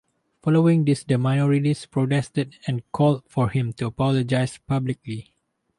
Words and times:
Following 0.41 0.83
this 0.85 1.03
the 1.03 1.19
minorities 1.19 1.85
protested 1.85 2.57
and 2.65 2.81
called 2.91 3.21
for 3.27 3.49
him 3.51 3.71
to 3.73 3.85
apologize 3.85 4.57
publicly. 4.57 5.31